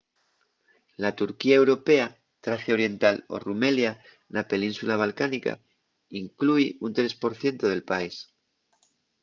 [1.03, 2.05] la turquía europea
[2.45, 3.91] tracia oriental o rumelia
[4.33, 5.53] na península balcánica
[6.21, 8.15] inclúi un 3% del país